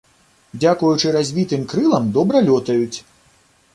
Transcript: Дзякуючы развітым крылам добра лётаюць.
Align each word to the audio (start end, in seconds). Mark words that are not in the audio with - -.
Дзякуючы 0.61 1.11
развітым 1.17 1.67
крылам 1.75 2.09
добра 2.19 2.37
лётаюць. 2.49 2.97